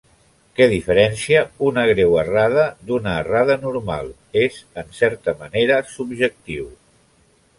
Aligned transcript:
Què 0.59 0.65
diferencia 0.69 1.41
una 1.67 1.83
greu 1.89 2.15
errada 2.21 2.63
d'una 2.87 3.13
errada 3.25 3.59
normal 3.67 4.11
és 4.45 4.57
en 4.83 4.89
certa 5.01 5.39
manera 5.45 5.81
subjectiu. 5.93 6.65